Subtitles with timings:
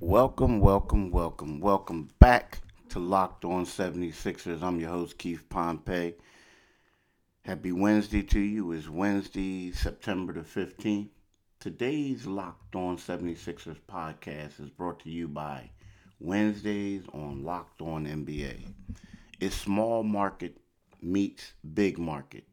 [0.00, 2.60] Welcome, welcome, welcome, welcome back
[2.90, 4.62] to Locked On 76ers.
[4.62, 6.14] I'm your host, Keith Pompey.
[7.42, 8.70] Happy Wednesday to you.
[8.70, 11.08] It's Wednesday, September the 15th.
[11.58, 15.68] Today's Locked On 76ers podcast is brought to you by
[16.20, 18.72] Wednesdays on Locked On NBA.
[19.40, 20.58] It's small market
[21.02, 22.44] meets big market.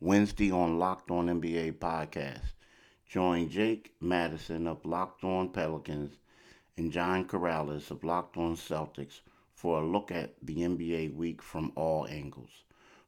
[0.00, 2.54] Wednesday on Locked On NBA podcast.
[3.06, 6.16] Join Jake Madison of Locked On Pelicans
[6.78, 9.20] and John Karalis of Locked On Celtics
[9.54, 12.50] for a look at the NBA week from all angles.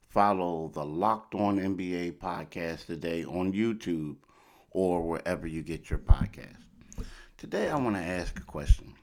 [0.07, 4.15] Follow the Locked On NBA podcast today on YouTube
[4.71, 6.57] or wherever you get your podcast.
[7.37, 8.95] Today, I want to ask a question.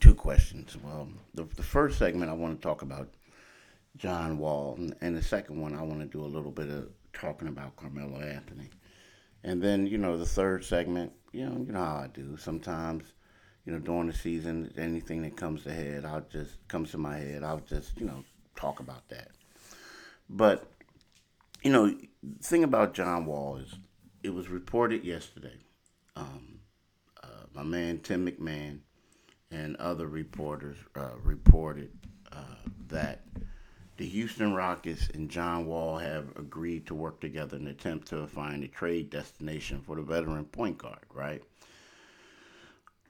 [0.00, 0.76] Two questions.
[0.82, 3.08] Well, the, the first segment, I want to talk about
[3.96, 6.88] John Wall, and, and the second one, I want to do a little bit of
[7.12, 8.70] talking about Carmelo Anthony.
[9.44, 12.36] And then, you know, the third segment, you know, you know how I do.
[12.36, 13.12] Sometimes
[13.68, 17.18] you know, during the season, anything that comes to head, I'll just comes to my
[17.18, 17.44] head.
[17.44, 18.24] I'll just, you know,
[18.56, 19.28] talk about that.
[20.30, 20.72] But,
[21.62, 21.94] you know,
[22.42, 23.74] thing about John Wall is,
[24.22, 25.58] it was reported yesterday.
[26.16, 26.60] Um,
[27.22, 28.78] uh, my man Tim McMahon
[29.50, 31.90] and other reporters uh, reported
[32.32, 33.20] uh, that
[33.98, 38.26] the Houston Rockets and John Wall have agreed to work together in an attempt to
[38.28, 41.42] find a trade destination for the veteran point guard, right?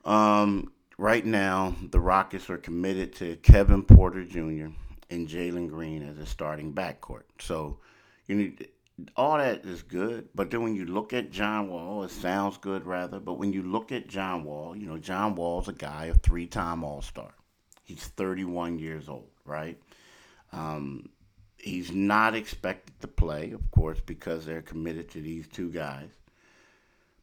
[0.08, 4.68] Um, right now, the Rockets are committed to Kevin Porter Jr.
[5.10, 7.24] and Jalen Green as a starting backcourt.
[7.38, 7.80] So,
[8.26, 8.68] you need
[9.16, 12.86] all that is good, but then when you look at John Wall, it sounds good
[12.86, 13.20] rather.
[13.20, 16.82] But when you look at John Wall, you know John Wall's a guy, a three-time
[16.82, 17.32] All-Star.
[17.84, 19.78] He's 31 years old, right?
[20.52, 21.10] Um,
[21.58, 26.08] he's not expected to play, of course, because they're committed to these two guys.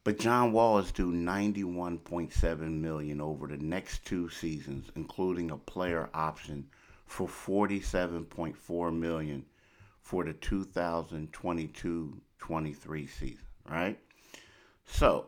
[0.05, 6.11] But John Wall is due 91.7 million over the next two seasons, including a player
[6.13, 6.67] option
[7.07, 9.43] for 47.4 million
[10.01, 13.97] for the 2022-23 season, right?
[14.85, 15.27] So,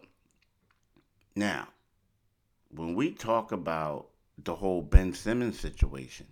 [1.36, 1.70] now,
[2.70, 4.10] when we talk about
[4.44, 6.28] the whole Ben Simmons situation,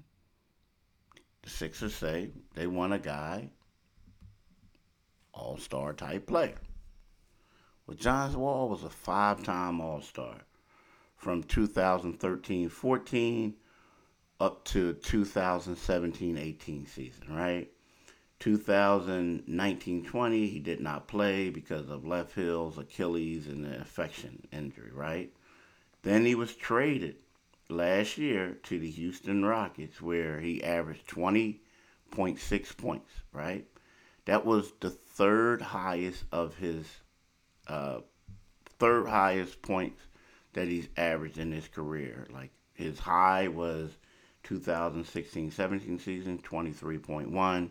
[1.41, 3.49] the Sixers say they want a guy,
[5.33, 6.59] all-star type player.
[7.87, 10.41] Well, John Wall was a five time All Star
[11.17, 13.53] from 2013 14
[14.39, 17.69] up to 2017 18 season, right?
[18.39, 24.91] 2019 20, he did not play because of left heels, Achilles, and the infection injury,
[24.91, 25.31] right?
[26.01, 27.17] Then he was traded
[27.69, 33.67] last year to the Houston Rockets, where he averaged 20.6 points, right?
[34.25, 36.87] That was the third highest of his
[37.67, 37.99] uh,
[38.79, 40.01] third highest points
[40.53, 42.27] that he's averaged in his career.
[42.31, 43.91] Like his high was
[44.43, 47.69] 2016-17 season, 23.1.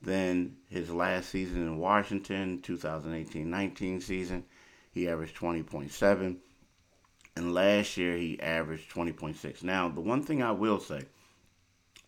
[0.00, 4.44] Then his last season in Washington, 2018-19 season,
[4.90, 6.36] he averaged 20.7.
[7.34, 9.62] And last year he averaged 20.6.
[9.62, 11.02] Now, the one thing I will say,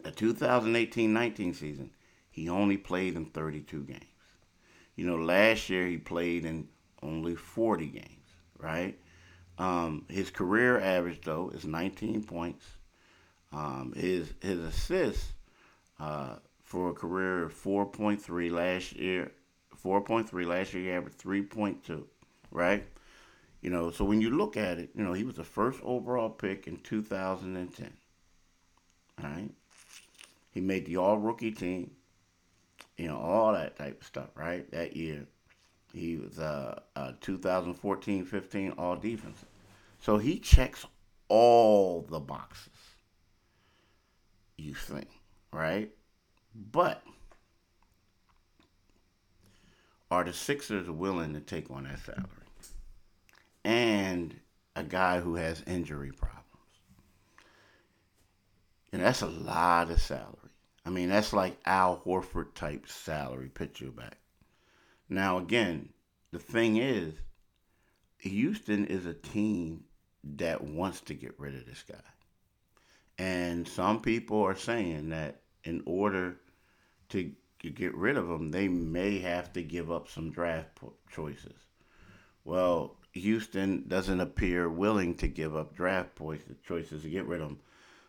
[0.03, 1.91] the 2018-19 season,
[2.31, 4.05] he only played in 32 games.
[4.97, 6.69] You know, last year he played in
[7.05, 8.27] only 40 games,
[8.59, 8.99] right?
[9.59, 12.65] Um, his career average though is 19 points.
[13.53, 15.33] Um, his his assists
[16.01, 19.31] uh, for a career of 4.3 last year,
[19.85, 22.03] 4.3 last year he averaged 3.2,
[22.51, 22.85] right?
[23.61, 26.31] You know, so when you look at it, you know he was the first overall
[26.31, 27.93] pick in 2010.
[29.23, 29.51] Right?
[30.51, 31.93] He made the All Rookie team.
[32.97, 34.71] You know all that type of stuff, right?
[34.71, 35.27] That year.
[35.95, 39.45] He was uh, uh 2014-15 All Defense.
[40.01, 40.85] So he checks
[41.29, 42.73] all the boxes.
[44.57, 45.09] You think,
[45.53, 45.91] right?
[46.73, 47.03] But
[50.11, 52.29] are the Sixers willing to take on that salary?
[53.65, 54.35] And
[54.77, 56.45] a guy who has injury problems.
[58.93, 60.37] And that's a lot of salary.
[60.85, 64.19] I mean, that's like Al Horford type salary, picture back.
[65.09, 65.91] Now, again,
[66.33, 67.15] the thing is,
[68.19, 69.85] Houston is a team
[70.37, 71.97] that wants to get rid of this guy.
[73.19, 76.37] And some people are saying that in order
[77.11, 77.31] to
[77.61, 80.79] get rid of him, they may have to give up some draft
[81.11, 81.53] choices.
[82.45, 86.19] Well, Houston doesn't appear willing to give up draft
[86.67, 87.59] choices to get rid of him.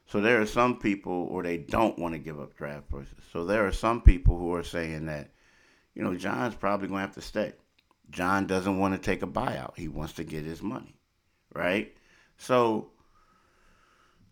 [0.07, 3.24] So there are some people, or they don't want to give up draft choices.
[3.31, 5.31] So there are some people who are saying that
[5.95, 7.53] you know, John's probably going to have to stay.
[8.12, 9.77] John doesn't want to take a buyout.
[9.77, 10.95] He wants to get his money,
[11.53, 11.95] right?
[12.38, 12.92] So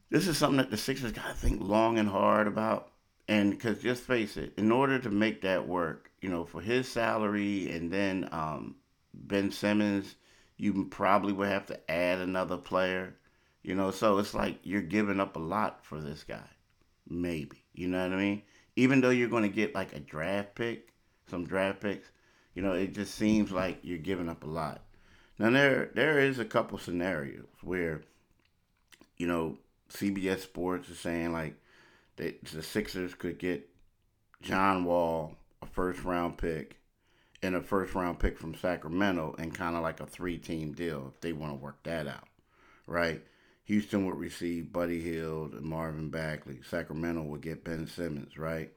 [0.09, 2.91] this is something that the Sixers got to think long and hard about.
[3.27, 6.87] And because just face it, in order to make that work, you know, for his
[6.87, 8.75] salary and then um,
[9.13, 10.15] Ben Simmons,
[10.57, 13.15] you probably would have to add another player.
[13.63, 16.49] You know, so it's like you're giving up a lot for this guy.
[17.07, 17.63] Maybe.
[17.73, 18.41] You know what I mean?
[18.75, 20.92] Even though you're going to get like a draft pick,
[21.27, 22.09] some draft picks,
[22.53, 24.81] you know, it just seems like you're giving up a lot.
[25.39, 28.01] Now there there is a couple scenarios where,
[29.17, 29.57] you know,
[29.89, 31.55] CBS Sports is saying like
[32.17, 33.69] that the Sixers could get
[34.41, 36.77] John Wall, a first round pick,
[37.41, 41.11] and a first round pick from Sacramento, and kind of like a three team deal
[41.13, 42.27] if they want to work that out,
[42.85, 43.21] right?
[43.65, 46.59] Houston would receive Buddy Hield and Marvin Bagley.
[46.69, 48.71] Sacramento would get Ben Simmons, right?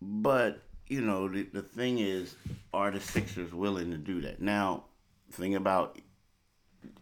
[0.00, 2.34] But you know the the thing is,
[2.72, 4.40] are the Sixers willing to do that?
[4.40, 4.84] Now,
[5.30, 5.98] thing about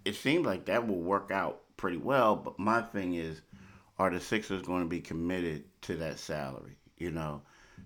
[0.04, 2.36] it seems like that will work out pretty well.
[2.36, 3.40] But my thing is,
[3.98, 6.76] are the Sixers going to be committed to that salary?
[6.98, 7.42] You know,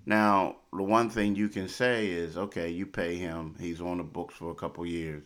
[0.06, 4.05] now the one thing you can say is, okay, you pay him; he's on the
[4.05, 5.25] books for a couple years.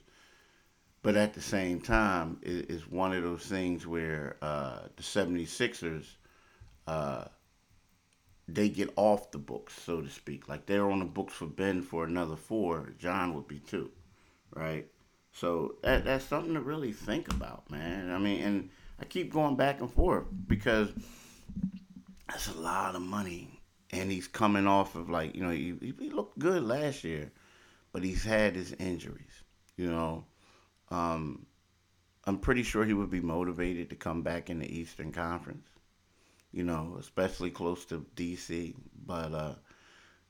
[1.02, 6.06] But at the same time, it is one of those things where uh, the 76ers,
[6.86, 7.24] uh,
[8.48, 10.48] they get off the books, so to speak.
[10.48, 12.92] Like they're on the books for Ben for another four.
[12.98, 13.90] John would be two,
[14.54, 14.86] right?
[15.32, 18.10] So that that's something to really think about, man.
[18.10, 18.70] I mean, and
[19.00, 20.90] I keep going back and forth because
[22.28, 23.60] that's a lot of money,
[23.90, 27.32] and he's coming off of like you know he, he looked good last year,
[27.92, 29.42] but he's had his injuries.
[29.76, 30.24] You know,
[30.90, 31.46] um,
[32.24, 35.66] I'm pretty sure he would be motivated to come back in the Eastern Conference.
[36.54, 38.74] You know, especially close to DC.
[39.04, 39.54] But uh,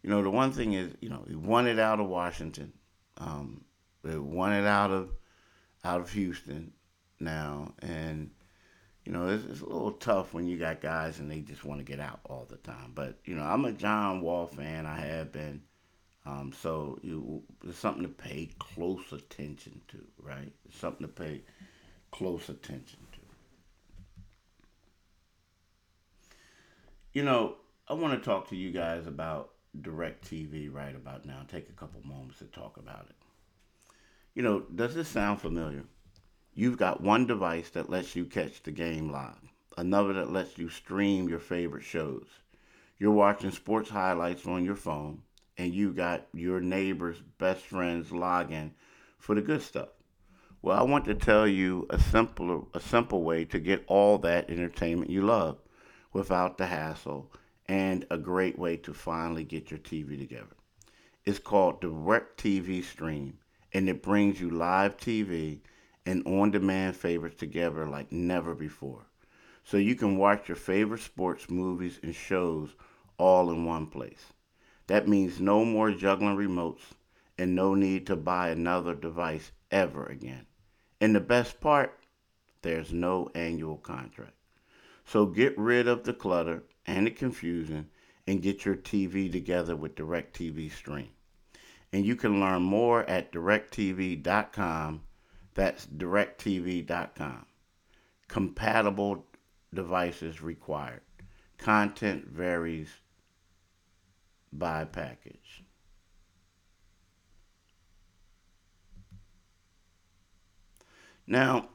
[0.02, 2.72] you know, the one thing is, you know, he won it out of Washington.
[3.18, 3.62] Um,
[4.02, 5.10] they won it out of
[5.84, 6.72] out of Houston
[7.20, 8.30] now, and
[9.04, 11.78] you know it's, it's, a little tough when you got guys and they just want
[11.80, 12.92] to get out all the time.
[12.94, 14.86] But you know I'm a John Wall fan.
[14.86, 15.62] I have been.
[16.26, 20.50] Um, so you, it's something to pay close attention to, right?
[20.64, 21.42] It's something to pay
[22.10, 23.18] close attention to.
[27.14, 27.54] You know,
[27.86, 29.50] I want to talk to you guys about
[29.80, 31.46] DirecTV right about now.
[31.46, 33.14] Take a couple moments to talk about it.
[34.34, 35.84] You know, does this sound familiar?
[36.54, 39.38] You've got one device that lets you catch the game live,
[39.78, 42.26] another that lets you stream your favorite shows.
[42.98, 45.22] You're watching sports highlights on your phone,
[45.56, 48.72] and you got your neighbor's best friend's login
[49.18, 49.90] for the good stuff.
[50.62, 54.50] Well, I want to tell you a simple a simple way to get all that
[54.50, 55.58] entertainment you love
[56.14, 57.30] without the hassle
[57.66, 60.56] and a great way to finally get your TV together.
[61.26, 63.38] It's called DirecTV Stream
[63.72, 65.60] and it brings you live TV
[66.06, 69.06] and on demand favorites together like never before.
[69.64, 72.74] So you can watch your favorite sports, movies, and shows
[73.18, 74.32] all in one place.
[74.86, 76.92] That means no more juggling remotes
[77.38, 80.46] and no need to buy another device ever again.
[81.00, 81.98] And the best part,
[82.62, 84.34] there's no annual contract.
[85.04, 87.90] So get rid of the clutter and the confusion
[88.26, 91.10] and get your TV together with DirecTV Stream
[91.94, 95.02] and you can learn more at directv.com.
[95.54, 97.46] That's directv.com.
[98.26, 99.24] Compatible
[99.72, 101.02] devices required.
[101.56, 102.88] Content varies
[104.52, 105.62] by package.
[111.28, 111.68] Now,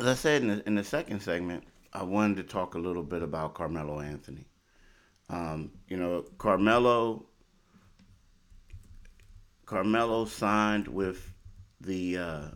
[0.00, 1.64] as I said in the, in the second segment,
[1.96, 4.44] I wanted to talk a little bit about Carmelo Anthony.
[5.30, 7.24] Um, you know, Carmelo
[9.64, 11.32] Carmelo signed with
[11.80, 12.48] the uh,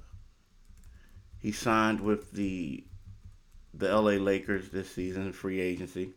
[1.38, 2.85] he signed with the
[3.73, 6.11] the LA Lakers this season, free agency.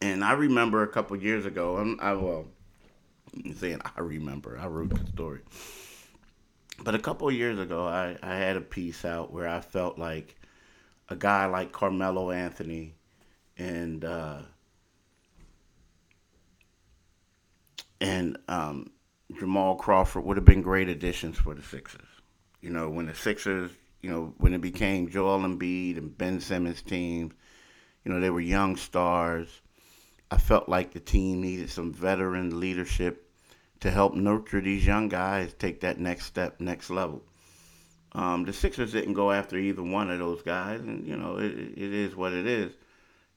[0.00, 2.46] And I remember a couple years ago, I'm, I well,
[3.32, 5.40] I'm saying I remember, I wrote the story.
[6.82, 10.37] But a couple years ago, I, I had a piece out where I felt like
[11.08, 12.94] a guy like Carmelo Anthony
[13.56, 14.42] and uh,
[18.00, 18.90] and um,
[19.38, 22.08] Jamal Crawford would have been great additions for the Sixers.
[22.60, 23.70] You know, when the Sixers,
[24.02, 27.32] you know, when it became Joel Embiid and Ben Simmons teams,
[28.04, 29.48] you know, they were young stars.
[30.30, 33.30] I felt like the team needed some veteran leadership
[33.80, 37.22] to help nurture these young guys take that next step, next level.
[38.12, 41.52] Um, the Sixers didn't go after either one of those guys, and you know it,
[41.52, 42.72] it is what it is.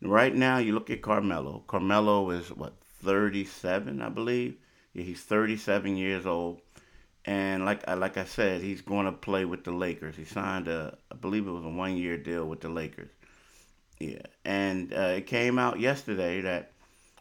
[0.01, 1.63] Right now, you look at Carmelo.
[1.67, 2.73] Carmelo is what
[3.03, 4.55] 37, I believe.
[4.93, 6.61] He's 37 years old,
[7.25, 10.15] and like like I said, he's going to play with the Lakers.
[10.15, 13.09] He signed a, I believe it was a one-year deal with the Lakers,
[13.99, 16.71] Yeah, and uh, it came out yesterday that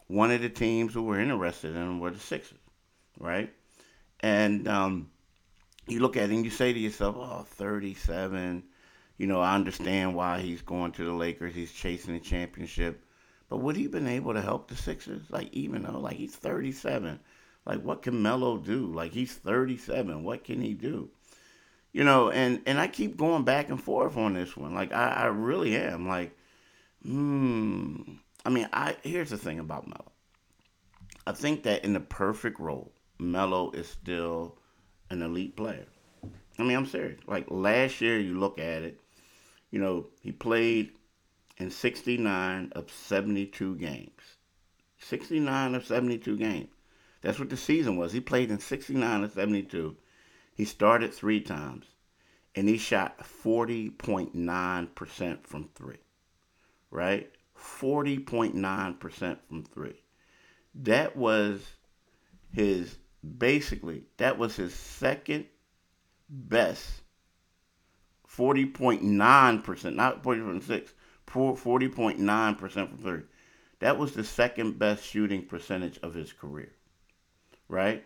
[0.07, 2.57] one of the teams who were interested in him were the Sixers,
[3.19, 3.51] right?
[4.19, 5.09] And um,
[5.91, 8.63] you look at it and you say to yourself, oh, 37.
[9.17, 11.53] You know, I understand why he's going to the Lakers.
[11.53, 13.05] He's chasing the championship.
[13.49, 15.29] But would he been able to help the Sixers?
[15.29, 17.19] Like, even though, like, he's 37.
[17.65, 18.87] Like, what can Melo do?
[18.87, 20.23] Like, he's 37.
[20.23, 21.09] What can he do?
[21.91, 24.73] You know, and, and I keep going back and forth on this one.
[24.73, 26.07] Like, I, I really am.
[26.07, 26.35] Like,
[27.03, 28.01] hmm.
[28.45, 30.11] I mean, I here's the thing about Melo.
[31.27, 34.57] I think that in the perfect role, Melo is still
[35.11, 35.85] an elite player.
[36.57, 37.19] I mean, I'm serious.
[37.27, 38.99] Like last year, you look at it,
[39.69, 40.91] you know, he played
[41.57, 44.37] in 69 of 72 games.
[44.99, 46.69] 69 of 72 games.
[47.21, 48.13] That's what the season was.
[48.13, 49.95] He played in 69 of 72.
[50.55, 51.85] He started three times,
[52.55, 55.99] and he shot 40.9% from three,
[56.89, 57.31] right?
[57.57, 60.01] 40.9% from three.
[60.73, 61.75] That was
[62.51, 62.97] his
[63.37, 65.45] basically, that was his second
[66.29, 67.01] best
[68.27, 70.89] 40.9%, not 40.6,
[71.27, 73.21] 40.9% from three.
[73.79, 76.71] That was the second best shooting percentage of his career,
[77.67, 78.03] right?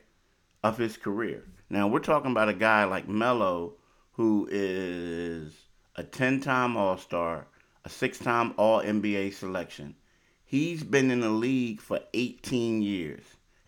[0.63, 1.43] Of his career.
[1.69, 3.73] Now, we're talking about a guy like Melo,
[4.13, 5.53] who is
[5.95, 7.47] a 10 time All Star,
[7.83, 9.95] a six time All NBA selection.
[10.43, 13.23] He's been in the league for 18 years.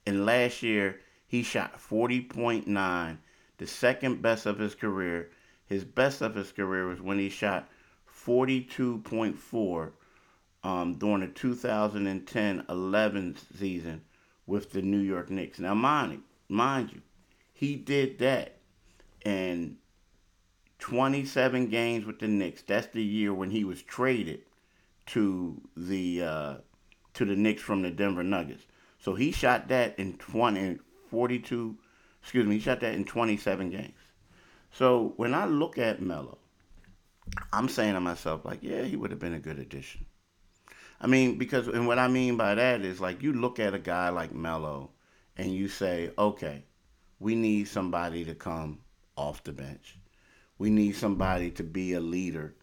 [0.06, 3.18] And last year, he shot 40.9,
[3.58, 5.30] the second best of his career.
[5.66, 7.68] His best of his career was when he shot
[8.26, 9.92] 42.4
[10.64, 14.02] um, during the 2010-11 season
[14.46, 15.60] with the New York Knicks.
[15.60, 17.02] Now, mind, mind you,
[17.54, 18.60] he did that
[19.26, 19.78] in
[20.80, 22.62] 27 games with the Knicks.
[22.62, 24.42] That's the year when he was traded
[25.08, 26.54] to the uh,
[27.14, 28.66] to the Knicks from the Denver Nuggets.
[29.00, 31.78] So he shot that in 20 42,
[32.22, 33.94] excuse me, he shot that in 27 games.
[34.72, 36.38] So when I look at Melo,
[37.52, 40.06] I'm saying to myself, like, yeah, he would have been a good addition.
[41.00, 43.80] I mean, because, and what I mean by that is like, you look at a
[43.80, 44.92] guy like Melo
[45.36, 46.64] and you say, okay,
[47.20, 48.80] we need somebody to come
[49.16, 49.98] off the bench.
[50.58, 52.56] We need somebody to be a leader.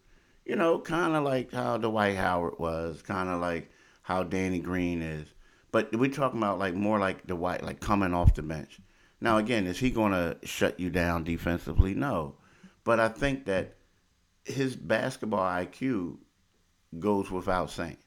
[0.45, 3.71] You know, kind of like how Dwight Howard was, kind of like
[4.01, 5.27] how Danny Green is.
[5.75, 8.79] But we're talking about like more like the white, like coming off the bench.
[9.19, 11.93] Now, again, is he going to shut you down defensively?
[11.93, 12.35] No.
[12.85, 13.75] But I think that
[14.45, 16.19] his basketball IQ
[16.97, 17.97] goes without saying.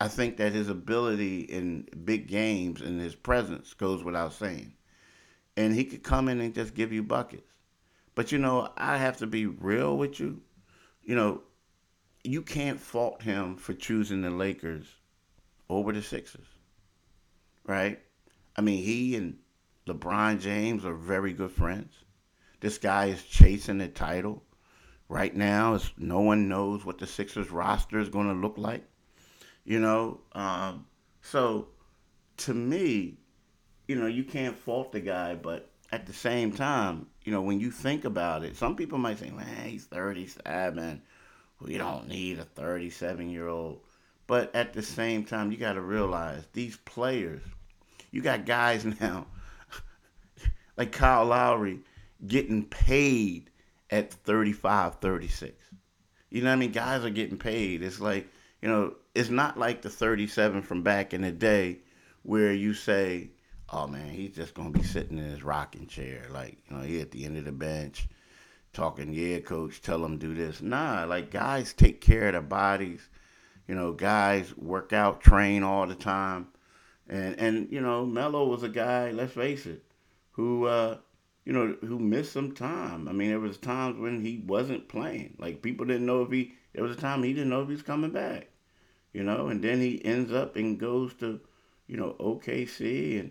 [0.00, 4.72] I think that his ability in big games and his presence goes without saying.
[5.56, 7.52] And he could come in and just give you buckets.
[8.16, 10.40] But you know, I have to be real with you.
[11.04, 11.42] You know,
[12.24, 14.88] you can't fault him for choosing the Lakers
[15.68, 16.48] over the Sixers
[17.66, 18.00] right?
[18.56, 19.38] I mean, he and
[19.86, 21.92] LeBron James are very good friends.
[22.60, 24.42] This guy is chasing the title.
[25.08, 28.84] Right now, no one knows what the Sixers roster is going to look like.
[29.64, 30.86] You know, um,
[31.22, 31.68] so
[32.38, 33.18] to me,
[33.86, 37.60] you know, you can't fault the guy, but at the same time, you know, when
[37.60, 41.02] you think about it, some people might say, man, he's 37.
[41.60, 43.80] We don't need a 37 year old.
[44.26, 47.42] But at the same time, you got to realize these players
[48.16, 49.26] you got guys now
[50.76, 51.80] like Kyle Lowry
[52.26, 53.50] getting paid
[53.90, 55.54] at 35, 36.
[56.30, 56.72] You know what I mean?
[56.72, 57.82] Guys are getting paid.
[57.82, 58.26] It's like,
[58.60, 61.78] you know, it's not like the 37 from back in the day
[62.22, 63.30] where you say,
[63.70, 66.26] oh man, he's just going to be sitting in his rocking chair.
[66.30, 68.08] Like, you know, he at the end of the bench
[68.72, 70.60] talking, yeah, coach, tell him do this.
[70.60, 73.08] Nah, like guys take care of their bodies.
[73.66, 76.48] You know, guys work out, train all the time.
[77.08, 79.84] And and you know, Melo was a guy, let's face it,
[80.32, 80.98] who uh,
[81.44, 83.08] you know, who missed some time.
[83.08, 85.36] I mean, there was times when he wasn't playing.
[85.38, 87.82] Like people didn't know if he there was a time he didn't know if he's
[87.82, 88.48] coming back.
[89.12, 91.40] You know, and then he ends up and goes to,
[91.86, 93.30] you know, OKC and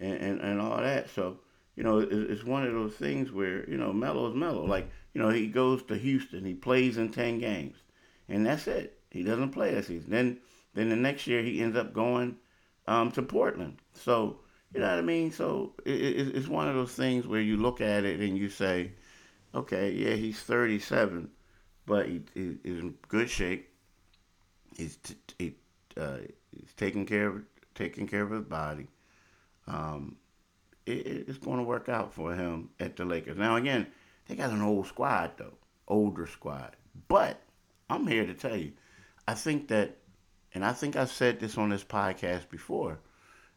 [0.00, 1.10] and, and, and all that.
[1.10, 1.38] So,
[1.74, 4.64] you know, it's, one of those things where, you know, Melo is Melo.
[4.64, 7.76] Like, you know, he goes to Houston, he plays in 10 games,
[8.28, 8.95] and that's it.
[9.16, 10.10] He doesn't play that season.
[10.10, 10.38] Then,
[10.74, 12.36] then the next year he ends up going
[12.86, 13.78] um, to Portland.
[13.94, 14.38] So
[14.74, 15.32] you know what I mean.
[15.32, 18.48] So it, it, it's one of those things where you look at it and you
[18.48, 18.92] say,
[19.54, 21.30] okay, yeah, he's 37,
[21.86, 23.70] but he, he, he's in good shape.
[24.76, 25.54] He's t- he,
[25.96, 26.18] uh,
[26.50, 27.42] he's taking care of
[27.74, 28.86] taking care of his body.
[29.66, 30.16] Um,
[30.84, 33.38] it, it's going to work out for him at the Lakers.
[33.38, 33.86] Now again,
[34.28, 35.54] they got an old squad though,
[35.88, 36.76] older squad.
[37.08, 37.40] But
[37.88, 38.72] I'm here to tell you,
[39.28, 39.96] I think that,
[40.54, 42.98] and I think I've said this on this podcast before,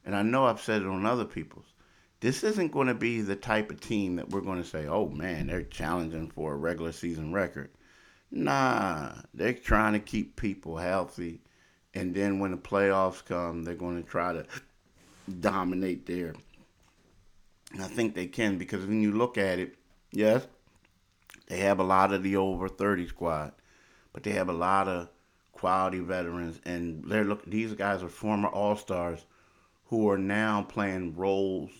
[0.06, 1.74] and I know I've said it on other people's.
[2.22, 5.08] This isn't going to be the type of team that we're going to say, oh
[5.08, 7.70] man, they're challenging for a regular season record.
[8.32, 11.42] Nah, they're trying to keep people healthy.
[11.94, 14.46] And then when the playoffs come, they're going to try to
[15.40, 16.34] dominate there.
[17.72, 19.76] And I think they can because when you look at it,
[20.12, 20.46] yes,
[21.48, 23.54] they have a lot of the over 30 squad,
[24.14, 25.10] but they have a lot of
[25.60, 26.60] quality veterans.
[26.66, 29.26] And they're look, these guys are former All Stars
[29.86, 31.72] who are now playing roles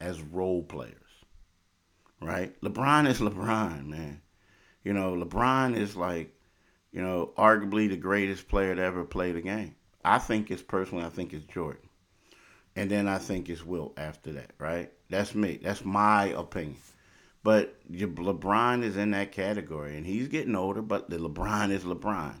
[0.00, 0.94] as role players.
[2.20, 2.58] Right?
[2.62, 4.22] LeBron is LeBron, man.
[4.84, 6.32] You know, LeBron is like,
[6.92, 9.74] you know, arguably the greatest player to ever play the game.
[10.04, 11.82] I think it's personally, I think it's Jordan.
[12.76, 14.92] And then I think it's Wilt after that, right?
[15.10, 15.58] That's me.
[15.62, 16.76] That's my opinion.
[17.42, 20.82] But LeBron is in that category, and he's getting older.
[20.82, 22.34] But the LeBron is LeBron.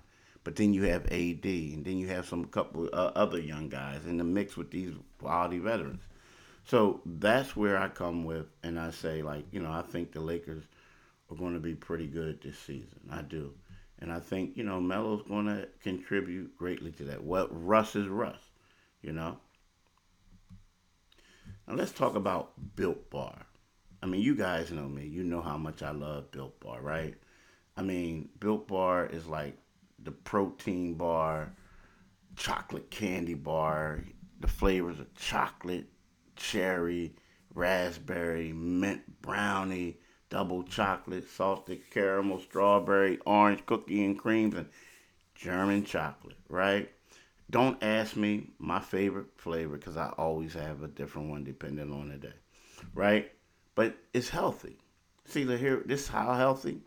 [0.46, 4.06] But then you have AD, and then you have some couple uh, other young guys
[4.06, 6.02] in the mix with these quality veterans.
[6.62, 10.20] So that's where I come with, and I say like, you know, I think the
[10.20, 10.62] Lakers
[11.28, 13.00] are going to be pretty good this season.
[13.10, 13.54] I do,
[13.98, 17.24] and I think you know Melo's going to contribute greatly to that.
[17.24, 18.52] What Russ is Russ,
[19.02, 19.38] you know.
[21.66, 23.46] Now let's talk about Built Bar.
[24.00, 25.08] I mean, you guys know me.
[25.08, 27.16] You know how much I love Built Bar, right?
[27.76, 29.58] I mean, Built Bar is like
[29.98, 31.52] the protein bar,
[32.36, 34.04] chocolate candy bar.
[34.40, 35.86] The flavors of chocolate,
[36.36, 37.14] cherry,
[37.54, 39.98] raspberry, mint brownie,
[40.28, 44.68] double chocolate, salted caramel, strawberry, orange cookie and creams, and
[45.34, 46.90] German chocolate, right?
[47.48, 52.10] Don't ask me my favorite flavor because I always have a different one depending on
[52.10, 52.34] the day,
[52.94, 53.32] right?
[53.76, 54.78] but it's healthy.
[55.26, 56.80] See, the here, this is how healthy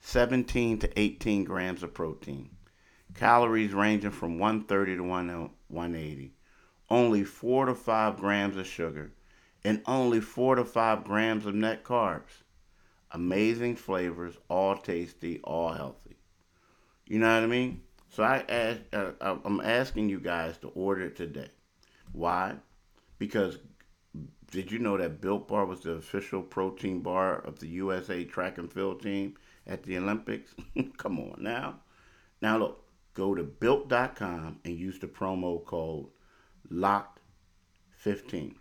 [0.00, 2.50] 17 to 18 grams of protein,
[3.14, 6.32] calories ranging from 130 to 180,
[6.90, 9.12] only 4 to 5 grams of sugar,
[9.64, 12.42] and only 4 to 5 grams of net carbs.
[13.12, 16.16] Amazing flavors, all tasty, all healthy.
[17.06, 17.82] You know what I mean?
[18.10, 21.50] So I ask, uh, I'm asking you guys to order it today.
[22.12, 22.56] Why?
[23.18, 23.58] Because
[24.50, 28.58] did you know that Built Bar was the official protein bar of the USA track
[28.58, 29.34] and field team
[29.66, 30.54] at the Olympics?
[30.96, 31.80] Come on now.
[32.40, 36.06] Now look, go to built.com and use the promo code
[36.70, 38.54] LOCKED15.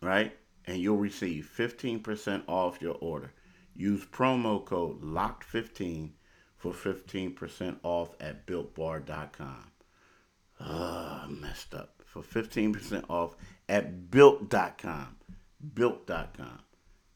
[0.00, 0.36] Right?
[0.66, 3.32] And you'll receive 15% off your order.
[3.74, 6.10] Use promo code LOCKED15
[6.56, 9.70] for 15% off at builtbar.com.
[10.60, 12.02] Ah, messed up.
[12.04, 13.36] For 15% off
[13.68, 15.16] at built.com.
[15.74, 16.58] Built.com.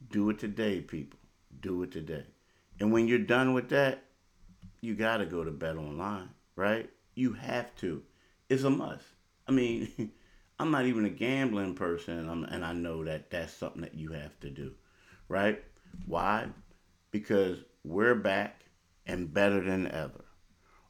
[0.09, 1.19] Do it today, people.
[1.59, 2.25] Do it today.
[2.79, 4.03] And when you're done with that,
[4.81, 6.89] you got to go to Bet Online, right?
[7.15, 8.03] You have to.
[8.49, 9.05] It's a must.
[9.47, 10.11] I mean,
[10.59, 14.39] I'm not even a gambling person, and I know that that's something that you have
[14.41, 14.73] to do,
[15.27, 15.61] right?
[16.05, 16.47] Why?
[17.11, 18.65] Because we're back
[19.05, 20.25] and better than ever.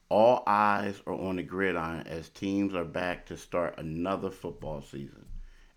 [0.08, 5.26] All eyes are on the gridiron as teams are back to start another football season.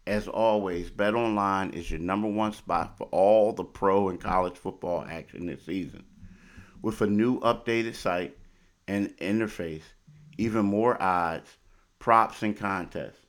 [0.10, 5.06] As always, BetOnline is your number one spot for all the pro and college football
[5.08, 6.04] action this season.
[6.82, 8.36] With a new updated site
[8.88, 9.84] and interface,
[10.40, 11.58] even more odds,
[12.00, 13.20] props, and contests,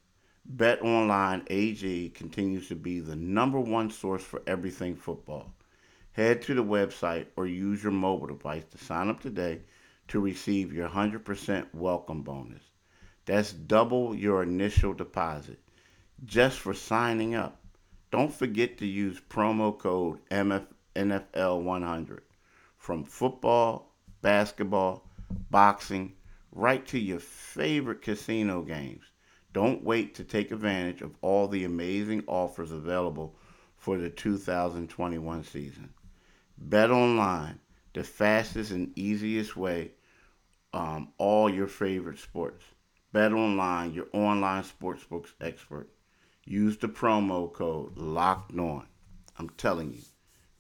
[0.57, 5.53] BetOnline AG continues to be the number one source for everything football.
[6.13, 9.61] Head to the website or use your mobile device to sign up today
[10.09, 12.63] to receive your 100% welcome bonus.
[13.27, 15.59] That's double your initial deposit
[16.25, 17.61] just for signing up.
[18.11, 22.21] Don't forget to use promo code MF, NFL100
[22.77, 25.09] from football, basketball,
[25.51, 26.15] boxing,
[26.53, 29.05] right to your favorite casino games.
[29.53, 33.37] Don't wait to take advantage of all the amazing offers available
[33.77, 35.91] for the 2021 season.
[36.59, 37.59] Bet online,
[37.95, 39.93] the fastest and easiest way,
[40.73, 42.65] um, all your favorite sports.
[43.13, 45.89] Bet online, your online sportsbooks expert.
[46.45, 48.87] Use the promo code locked on.
[49.39, 50.01] I'm telling you,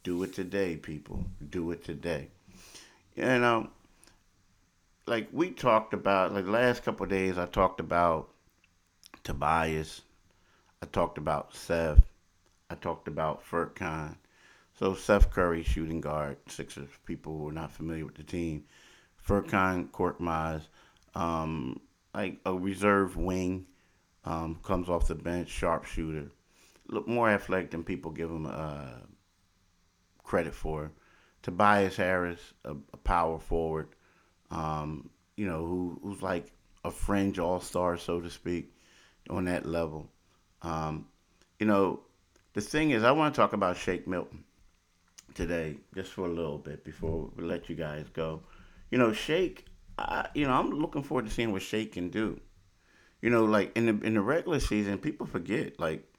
[0.04, 1.24] do it today, people.
[1.50, 2.28] Do it today.
[3.16, 3.68] You know,
[5.06, 8.30] like we talked about, like last couple days, I talked about
[9.24, 10.02] Tobias.
[10.82, 12.00] I talked about Seth.
[12.70, 14.16] I talked about Furkan.
[14.78, 16.88] So Seth Curry, shooting guard, Sixers.
[17.04, 18.64] People who are not familiar with the team.
[19.26, 20.62] Furkan Korkmaz,
[21.14, 21.80] um,
[22.14, 23.66] like a reserve wing
[24.24, 26.30] um, comes off the bench, sharpshooter.
[26.88, 29.00] Look more athletic than people give him uh,
[30.24, 30.92] credit for.
[31.42, 33.88] Tobias Harris, a, a power forward.
[34.50, 36.52] Um, you know, who who's like
[36.84, 38.74] a fringe all star, so to speak,
[39.28, 40.08] on that level.
[40.62, 41.06] Um,
[41.58, 42.00] you know,
[42.54, 44.44] the thing is, I want to talk about Shake Milton
[45.34, 48.42] today, just for a little bit before we let you guys go.
[48.90, 49.66] You know, Shake,
[49.98, 52.40] I, you know, I'm looking forward to seeing what Shake can do.
[53.20, 56.10] You know, like in the in the regular season, people forget like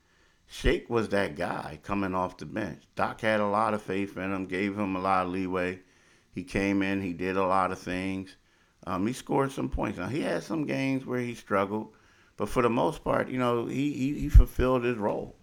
[0.47, 2.83] Shake was that guy coming off the bench.
[2.95, 5.79] Doc had a lot of faith in him, gave him a lot of leeway.
[6.33, 8.35] He came in, he did a lot of things.
[8.85, 9.97] Um, he scored some points.
[9.97, 11.93] Now he had some games where he struggled,
[12.37, 15.35] but for the most part, you know, he, he, he fulfilled his role.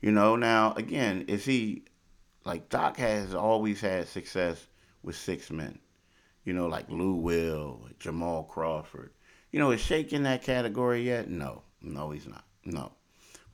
[0.00, 1.84] You know, now again, is he
[2.44, 4.66] like Doc has always had success
[5.02, 5.78] with six men.
[6.44, 9.12] You know, like Lou Will, Jamal Crawford.
[9.50, 11.28] You know, is Shake in that category yet?
[11.28, 12.44] No, no, he's not.
[12.64, 12.92] No,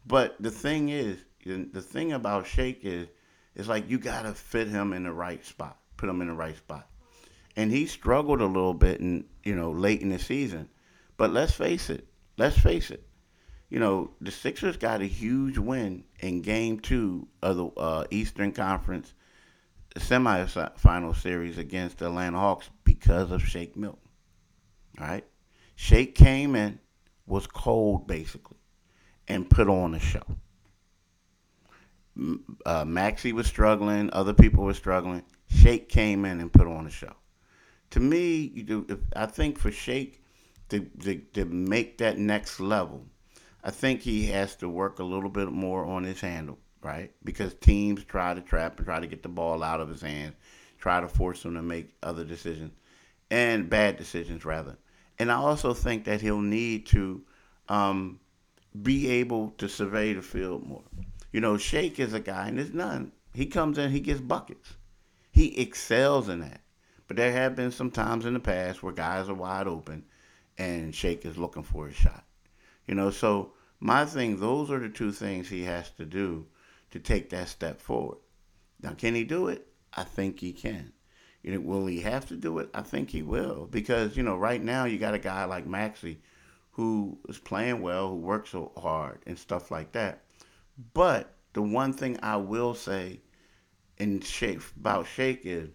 [0.06, 3.08] but the thing is, the thing about Shake is,
[3.54, 6.56] it's like you gotta fit him in the right spot, put him in the right
[6.56, 6.88] spot,
[7.56, 10.68] and he struggled a little bit in you know late in the season.
[11.16, 13.06] But let's face it, let's face it,
[13.70, 18.50] you know the Sixers got a huge win in Game Two of the uh, Eastern
[18.50, 19.14] Conference
[19.96, 24.00] semifinal series against the Atlanta Hawks because of Shake Milton.
[25.00, 25.24] All right,
[25.76, 26.78] Shake came in,
[27.26, 28.58] was cold basically,
[29.28, 30.24] and put on a show.
[32.64, 35.22] Uh, Maxey was struggling, other people were struggling.
[35.48, 37.14] Shake came in and put on a show.
[37.90, 40.22] To me, you do, I think for Shake
[40.68, 43.04] to, to, to make that next level,
[43.62, 47.12] I think he has to work a little bit more on his handle, right?
[47.24, 50.34] Because teams try to trap and try to get the ball out of his hands,
[50.78, 52.72] try to force him to make other decisions
[53.30, 54.76] and bad decisions rather.
[55.18, 57.22] And I also think that he'll need to
[57.68, 58.20] um,
[58.82, 60.82] be able to survey the field more.
[61.32, 63.12] You know, Shake is a guy, and there's none.
[63.32, 64.74] He comes in, he gets buckets.
[65.30, 66.60] He excels in that.
[67.06, 70.04] But there have been some times in the past where guys are wide open
[70.56, 72.24] and Shake is looking for a shot.
[72.86, 76.46] You know, so my thing, those are the two things he has to do
[76.92, 78.18] to take that step forward.
[78.80, 79.66] Now, can he do it?
[79.92, 80.92] I think he can.
[81.44, 82.70] Will he have to do it?
[82.74, 86.20] I think he will because you know right now you got a guy like Maxey
[86.70, 90.24] who is playing well, who works so hard and stuff like that.
[90.92, 93.20] But the one thing I will say
[93.98, 95.70] in Shake about Shake is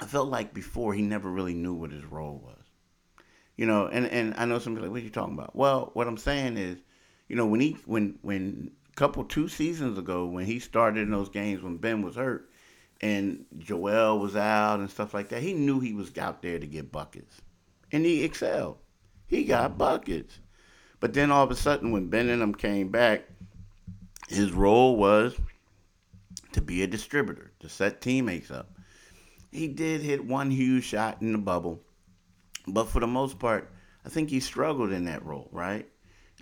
[0.00, 2.64] I felt like before he never really knew what his role was.
[3.56, 5.56] You know, and, and I know some people like, what are you talking about?
[5.56, 6.78] Well, what I'm saying is,
[7.28, 11.10] you know, when he when when a couple two seasons ago when he started in
[11.10, 12.50] those games when Ben was hurt,
[13.00, 15.42] and Joel was out and stuff like that.
[15.42, 17.40] He knew he was out there to get buckets,
[17.92, 18.78] and he excelled.
[19.26, 20.38] He got buckets.
[21.00, 23.24] But then all of a sudden, when Ben and them came back,
[24.28, 25.36] his role was
[26.52, 28.70] to be a distributor, to set teammates up.
[29.52, 31.80] He did hit one huge shot in the bubble,
[32.66, 33.70] but for the most part,
[34.04, 35.88] I think he struggled in that role, right?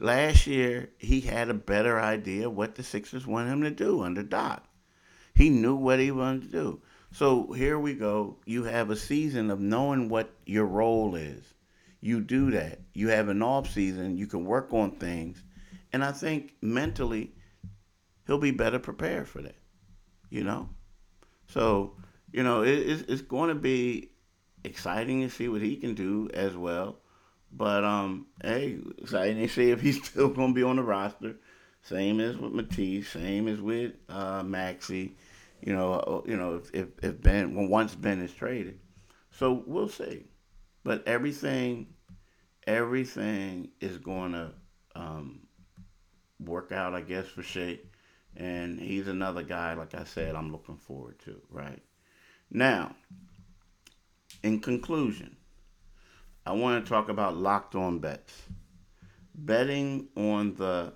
[0.00, 4.22] Last year, he had a better idea what the Sixers wanted him to do under
[4.22, 4.64] Doc.
[5.36, 6.80] He knew what he wanted to do.
[7.12, 8.38] So here we go.
[8.46, 11.44] You have a season of knowing what your role is.
[12.00, 12.80] You do that.
[12.94, 14.16] You have an off season.
[14.16, 15.42] You can work on things,
[15.92, 17.34] and I think mentally,
[18.26, 19.56] he'll be better prepared for that.
[20.30, 20.70] You know,
[21.48, 21.96] so
[22.32, 24.10] you know it, it's, it's going to be
[24.64, 26.96] exciting to see what he can do as well.
[27.52, 31.36] But um, hey, exciting to see if he's still going to be on the roster.
[31.88, 33.08] Same as with Matisse.
[33.08, 35.16] Same as with uh, Maxey
[35.60, 38.78] you know, uh, you know, if, if Ben, when once Ben is traded.
[39.30, 40.24] So we'll see.
[40.84, 41.88] But everything,
[42.66, 44.52] everything is going to
[44.94, 45.40] um,
[46.38, 47.80] work out, I guess, for Shea.
[48.36, 51.82] And he's another guy, like I said, I'm looking forward to, right?
[52.50, 52.94] Now,
[54.42, 55.36] in conclusion,
[56.44, 58.42] I want to talk about locked on bets.
[59.34, 60.92] Betting on the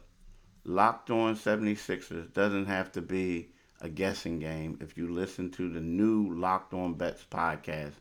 [0.65, 5.81] locked on 76ers doesn't have to be a guessing game if you listen to the
[5.81, 7.95] new Locked On Bets podcast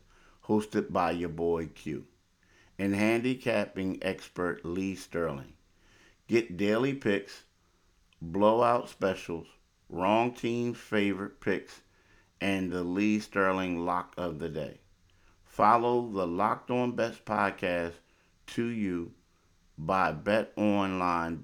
[0.44, 2.06] hosted by your boy Q
[2.78, 5.54] and handicapping expert Lee Sterling.
[6.28, 7.44] Get daily picks,
[8.20, 9.46] blowout specials,
[9.88, 11.80] wrong team's favorite picks,
[12.40, 14.80] and the Lee Sterling lock of the day.
[15.44, 17.94] Follow the Locked On Bets podcast
[18.48, 19.12] to you
[19.86, 21.38] by betonline.ag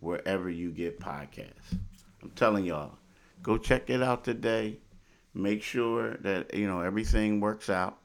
[0.00, 1.78] wherever you get podcasts.
[2.22, 2.98] I'm telling y'all,
[3.44, 4.78] Go check it out today.
[5.34, 7.98] Make sure that you know everything works out.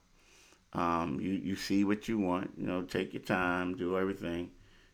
[0.73, 2.51] Um, you you see what you want.
[2.57, 4.51] You know, take your time, do everything,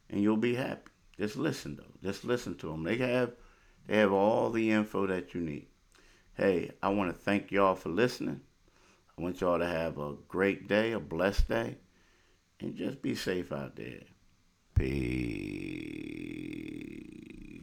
[0.07, 0.91] and you'll be happy.
[1.17, 2.07] Just listen though.
[2.07, 2.83] Just listen to them.
[2.83, 3.31] They have
[3.87, 5.65] they have all the info that you need.
[6.35, 8.41] Hey, I want to thank y'all for listening.
[9.17, 11.77] I want y'all to have a great day, a blessed day,
[12.59, 14.03] and just be safe out there.
[14.75, 15.74] Peace.